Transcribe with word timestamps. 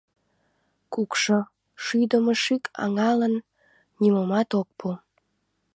Кукшу, 0.93 1.39
шӱйдымӧ 1.83 2.33
шӱк 2.43 2.63
аҥалан 2.83 3.35
нимомат 4.01 4.49
ок 4.59 4.69
пу. 4.77 4.87